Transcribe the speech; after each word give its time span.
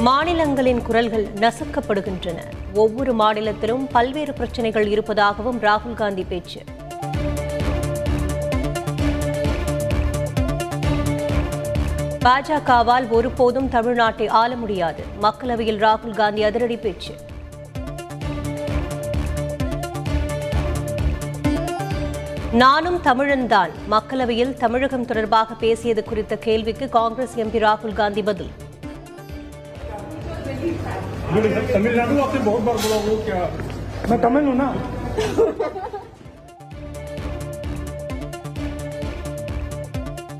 மாநிலங்களின் 0.00 0.82
குரல்கள் 0.82 1.24
நசுக்கப்படுகின்றன. 1.24 2.42
ஒவ்வொரு 2.74 3.12
மாநிலத்திலும் 3.12 3.86
பல்வேறு 3.86 4.32
பிரச்சனைகள் 4.32 4.86
இருப்பதாகவும் 4.86 5.60
ராகுல் 5.60 5.94
காந்தி 5.94 6.24
பேச்சு. 6.24 6.62
பாஜகவால் 12.24 13.08
ஒருபோதும் 13.08 13.70
தமிழ்நாட்டை 13.70 14.28
ஆள 14.28 14.56
முடியாது. 14.56 15.04
மக்களவையில் 15.22 15.78
ராகுல் 15.78 16.14
காந்தி 16.14 16.42
அதிரடி 16.42 16.76
பேச்சு. 16.76 17.14
நானும் 22.52 23.00
தமிழன்தான் 23.02 23.70
மக்களவையில் 23.90 24.54
தமிழகம் 24.54 25.04
தொடர்பாக 25.04 25.54
பேசியது 25.54 26.04
குறித்த 26.04 26.36
கேள்விக்கு 26.36 26.88
காங்கிரஸ் 26.88 27.38
எம்பி 27.38 27.58
ராகுல் 27.66 27.92
காந்தி 27.92 28.22
பதில். 28.22 28.50
तमिलनाडु 30.67 32.19
आपने 32.19 32.39
बहुत 32.41 32.61
बार 32.63 32.75
बोला 32.77 32.97
वो 33.01 33.15
क्या 33.25 33.39
मैं 34.09 34.19
तमिल 34.21 34.45
हूँ 34.45 34.55
ना 34.57 34.67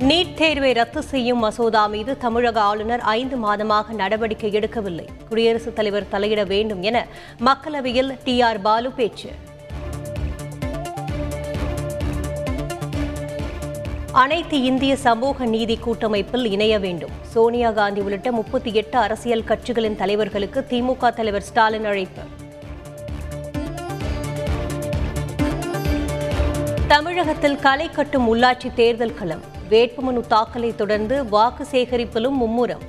நீட் 0.04 0.32
தேர்வை 0.40 0.70
ரத்து 0.74 1.02
செய்யும் 1.04 1.40
மசோதா 1.40 1.82
மீது 1.88 2.14
தமிழக 2.18 2.58
ஆளுநர் 2.62 3.04
ஐந்து 3.12 3.36
மாதமாக 3.38 3.94
நடவடிக்கை 3.94 4.50
எடுக்கவில்லை 4.60 5.06
குடியரசுத் 5.30 5.78
தலைவர் 5.78 6.10
தலையிட 6.12 6.42
வேண்டும் 6.46 6.82
என 6.84 6.98
மக்களவையில் 7.40 8.12
டி 8.26 8.36
ஆர் 8.42 8.60
பாலு 8.62 8.90
பேச்சு 8.98 9.30
அனைத்து 14.21 14.63
இந்திய 14.63 14.97
சமூக 14.97 15.45
நீதி 15.45 15.77
கூட்டமைப்பில் 15.77 16.51
இணைய 16.51 16.79
வேண்டும். 16.79 17.11
சோனியா 17.23 17.71
காந்தி 17.71 18.01
உள்ளிட்ட 18.01 18.33
முப்பத்தி 18.33 18.75
எட்டு 18.75 18.99
அரசியல் 18.99 19.43
கட்சிகளின் 19.43 19.97
தலைவர்களுக்கு 19.97 20.61
திமுக 20.71 21.15
தலைவர் 21.15 21.43
ஸ்டாலின் 21.43 21.85
அழைப்பு. 21.85 22.23
தமிழகத்தில் 26.89 27.59
களை 27.59 27.91
கட்டும் 27.91 28.35
உள்ளாட்சி 28.35 28.75
தேர்தல் 28.75 29.15
களம். 29.15 29.43
வேட்புமனு 29.71 30.21
தாக்கலை 30.27 30.75
தொடர்ந்து 30.75 31.29
வாக்கு 31.29 31.67
சேகரிப்பிலும் 31.73 32.39
மும்முரம். 32.41 32.85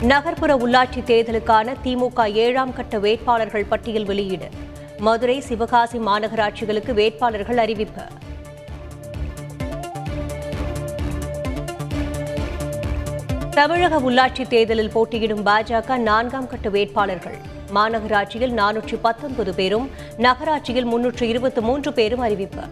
நகர்ப்புற 0.00 0.56
உள்ளாட்சி 0.56 1.02
தேர்தலுக்கான 1.06 1.76
திமுக 1.84 2.32
ஏழாம் 2.32 2.72
கட்ட 2.72 2.98
வேட்பாளர்கள் 2.98 3.64
பட்டியல் 3.64 4.04
வெளியீடு. 4.04 4.48
மதுரை 5.00 5.40
சிவகாசி 5.40 5.98
மாநகராட்சிகளுக்கு 5.98 6.92
வேட்பாளர்கள் 6.92 7.58
அறிவிப்பு. 7.58 8.02
தமிழக 13.50 14.00
உள்ளாட்சி 14.00 14.48
தேர்தலில் 14.48 14.90
போட்டியிடும் 14.90 15.46
பாஜக 15.46 15.96
நான்காம் 15.96 16.46
கட்ட 16.46 16.68
வேட்பாளர்கள். 16.68 17.38
மாநகராட்சியில் 17.74 18.54
நானூற்றி 18.54 18.98
பத்தொன்பது 19.02 19.54
பேரும் 19.54 19.90
நகராட்சியில் 20.16 20.84
முன்னூற்று 20.84 21.28
இருபத்தி 21.28 21.60
மூன்று 21.60 21.92
பேரும் 21.92 22.18
அறிவிப்பு. 22.18 22.64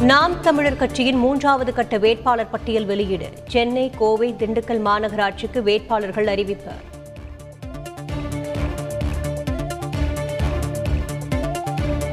நாம் 0.00 0.40
தமிழர் 0.40 0.76
கட்சியின் 0.76 1.16
மூன்றாவது 1.16 1.72
கட்ட 1.72 1.98
வேட்பாளர் 1.98 2.50
பட்டியல் 2.50 2.84
வெளியீடு. 2.84 3.28
சென்னை 3.48 3.90
கோவை 3.98 4.34
திண்டுக்கல் 4.38 4.82
மாநகராட்சிக்கு 4.88 5.62
வேட்பாளர்கள் 5.62 6.26
அறிவிப்பு. 6.26 6.74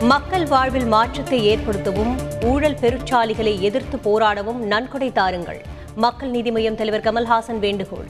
மக்கள் 0.10 0.46
வாழ்வில் 0.46 0.86
மாற்றத்தை 0.86 1.40
ஏற்படுத்தவும் 1.50 2.14
ஊழல் 2.44 2.78
பெருச்சாலிகளை 2.82 3.60
எதிர்த்து 3.60 3.98
போராடவும் 3.98 4.58
நன்கொடை 4.72 5.12
தாருங்கள். 5.12 5.62
மக்கள் 5.96 6.30
நீதி 6.30 6.52
மய்யம் 6.52 6.76
தலைவர் 6.76 7.04
கமல்ஹாசன் 7.08 7.60
வேண்டுகோள். 7.60 8.08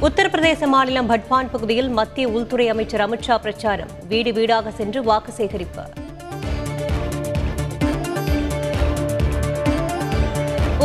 உத்தரப்பிரதேச 0.00 0.66
மாநிலம் 0.66 1.06
பட்பான் 1.06 1.50
பகுதியில் 1.50 1.88
மத்திய 1.88 2.28
உள்துறை 2.28 2.68
அமைச்சர் 2.68 3.04
அமித்ஷா 3.08 3.38
பிரச்சாரம். 3.38 3.88
வீடு 4.08 4.32
வீடாக 4.32 4.70
சென்று 4.70 5.02
வாக்கு 5.02 5.32
சேகரிப்பு. 5.32 5.84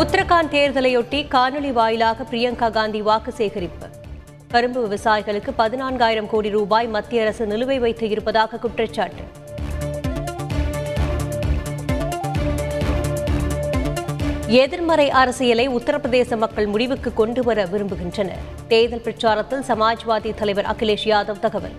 உத்தரகாண்ட் 0.03 0.53
தேர்தலையொட்டி 0.57 1.27
காணொலி 1.27 1.73
வாயிலாக 1.73 2.23
பிரியங்கா 2.23 2.71
காந்தி 2.71 3.01
வாக்கு 3.01 3.33
சேகரிப்பு. 3.33 4.01
கரும்பு 4.53 4.87
விவசாயிகளுக்கு 4.87 5.51
பதினான்காயிரம் 5.57 6.25
கோடி 6.25 6.49
ரூபாய் 6.49 6.87
மத்திய 6.87 7.21
அரசு 7.21 7.45
நிலுவை 7.45 7.79
வைத்து 7.79 8.09
இருப்பதாக 8.09 8.57
குற்றச்சாட்டு. 8.57 9.23
எதிர்மறை 14.47 15.09
அரசியலை 15.09 15.69
உத்தரப்பிரதேச 15.69 16.37
மக்கள் 16.37 16.65
முடிவுக்கு 16.65 17.13
கொண்டு 17.13 17.43
வர 17.43 17.65
விரும்புகின்றனர். 17.65 18.43
தேர்தல் 18.67 19.01
பிரச்சாரத்தில் 19.01 19.63
சமாஜ்வாதி 19.67 20.33
தலைவர் 20.33 20.65
அகிலேஷ் 20.65 21.05
யாதவ் 21.05 21.39
தகவல். 21.39 21.77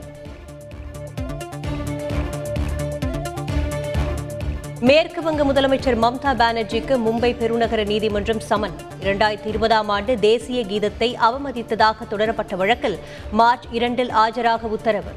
மேற்கு 4.86 5.22
வங்க 5.22 5.42
முதலமைச்சர் 5.44 5.98
மம்தா 6.02 6.32
பானர்ஜிக்கு 6.40 6.94
மும்பை 7.06 7.30
பெருநகர 7.36 7.86
நீதிமன்றம் 7.86 8.40
சமன் 8.40 8.74
இரண்டாயிரத்தி 9.02 9.46
இருபதாம் 9.46 9.88
ஆண்டு 9.88 10.18
தேசிய 10.18 10.64
கீதத்தை 10.64 11.08
அவமதித்ததாக 11.28 11.94
தொடரப்பட்ட 12.10 12.56
வழக்கில் 12.56 12.98
மார்ச் 13.30 13.66
இரண்டில் 13.70 14.08
ஆஜராக 14.08 14.60
உத்தரவு. 14.60 15.12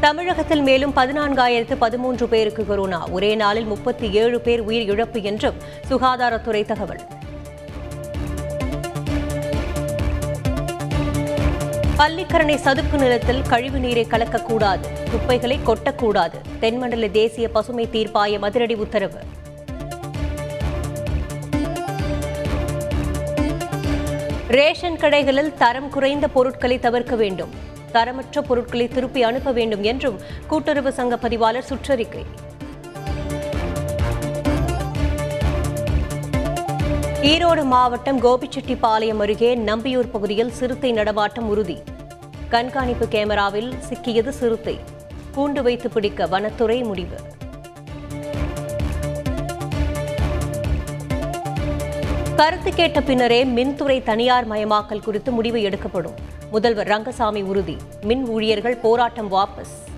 தமிழகத்தில் 0.00 0.62
மேலும் 0.62 0.94
பதினான்காயிரத்து 0.96 1.76
பதிமூன்று 1.78 2.28
பேருக்கு 2.28 2.66
கொரோனா. 2.66 3.08
ஒரே 3.08 3.34
நாளில் 3.34 3.64
முப்பத்தி 3.64 4.10
ஏழு 4.10 4.40
பேர் 4.40 4.60
உயிர் 4.60 4.88
இழப்பு 4.88 5.22
என்றும் 5.22 5.54
சுகாதாரத்துறை 5.90 6.64
தகவல். 6.64 7.00
பள்ளிக்கரணை 11.98 12.54
சதுப்பு 12.56 12.98
நிலத்தில் 12.98 13.42
கழிவு 13.42 13.78
நீரை 13.78 14.06
கலக்கக்கூடாது. 14.10 15.10
குப்பைகளை 15.10 15.58
கொட்டக்கூடாது. 15.66 16.40
தென்மண்டல 16.60 17.08
தேசிய 17.08 17.48
பசுமை 17.48 17.88
தீர்ப்பாயம் 17.92 18.42
அதிரடி 18.42 18.74
உத்தரவு. 18.74 19.18
ரேஷன் 24.48 24.96
கடைகளில் 24.96 25.54
தரம் 25.54 25.88
குறைந்த 25.88 26.28
பொருட்களை 26.28 26.78
தவிர்க்க 26.78 27.16
வேண்டும். 27.16 27.50
தரமற்ற 27.92 28.40
பொருட்களை 28.40 28.88
திருப்பி 28.88 29.22
அனுப்ப 29.22 29.52
வேண்டும் 29.52 29.82
என்றும் 29.82 30.20
கூட்டுறவு 30.46 30.92
சங்க 30.92 31.16
பதிவாளர் 31.16 31.64
சுற்றறிக்கை. 31.68 32.24
ஈரோடு 37.24 37.64
மாவட்டம் 37.64 38.22
கோபிச்செட்டிப்பாளையம் 38.22 39.18
அருகே 39.18 39.54
நம்பியூர் 39.54 40.10
பகுதியில் 40.10 40.50
சிறுத்தை 40.50 40.92
நடமாட்டம் 40.92 41.48
உறுதி. 41.48 41.82
கண்காணிப்பு 42.48 43.06
கேமராவில் 43.06 43.74
சிக்கியது 43.88 44.28
சிறுத்தை. 44.28 44.80
கூண்டு 45.36 45.62
வைத்து 45.62 45.90
பிடிக்க 45.90 46.26
வனத்துறை 46.26 46.82
முடிவு. 46.82 47.16
கருத்து 52.36 52.74
கேட்ட 52.74 53.00
பின்னரே 53.00 53.44
மின்துறை 53.44 54.02
தனியார் 54.02 54.48
மயமாக்கல் 54.48 55.02
குறித்து 55.02 55.32
முடிவு 55.32 55.62
எடுக்கப்படும். 55.62 56.14
முதல்வர் 56.50 56.86
ரங்கசாமி 56.86 57.42
உறுதி. 57.42 57.76
மின் 58.02 58.28
ஊழியர்கள் 58.28 58.76
போராட்டம் 58.76 59.32
வாபஸ். 59.32 59.93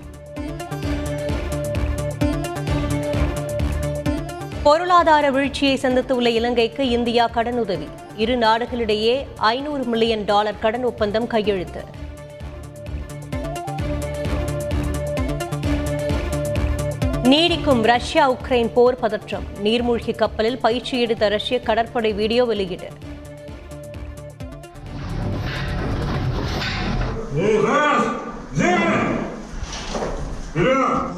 பொருளாதார 4.66 5.26
வீழ்ச்சியை 5.30 5.76
சந்தித்துள்ள 5.76 6.30
இலங்கைக்கு 6.30 6.82
இந்தியா 6.90 7.24
கடனுதவி 7.34 7.88
இரு 8.16 8.36
நாடுகளிடையே 8.36 9.14
ஐநூறு 9.48 9.84
மில்லியன் 9.84 10.24
டாலர் 10.24 10.60
கடன் 10.60 10.84
ஒப்பந்தம் 10.84 11.26
கையெழுத்து 11.26 11.82
நீடிக்கும் 17.24 17.82
ரஷ்யா 17.84 18.24
உக்ரைன் 18.30 18.70
போர் 18.72 19.00
பதற்றம் 19.00 19.46
நீர்மூழ்கி 19.62 20.14
கப்பலில் 20.14 20.58
பயிற்சி 20.58 21.00
எடுத்த 21.00 21.28
ரஷ்ய 21.28 21.58
கடற்படை 21.60 22.12
வீடியோ 22.14 22.44
வெளியீடு 22.44 22.90
Раз, 27.34 28.02
землю! 28.52 28.96
Вперед! 30.46 31.15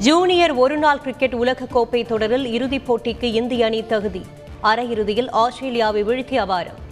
ஜூனியர் 0.00 0.52
ஒருநாள் 0.52 1.00
கிரிக்கெட் 1.00 1.34
உலகக் 1.34 1.68
கோப்பை 1.72 2.04
தொடரில் 2.04 2.52
இறுதிப் 2.52 2.92
போட்டிக்கு 2.92 3.22
இந்திய 3.22 3.66
அணி 3.66 3.86
தகுதி. 3.86 4.22
அரையிறுதியில் 4.62 5.30
ஆஸ்திரேலியாவை 5.30 6.04
வீழ்த்தி 6.04 6.38
அபாரம் 6.38 6.89